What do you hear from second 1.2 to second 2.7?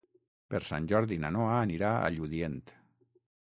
na Noa anirà a Lludient.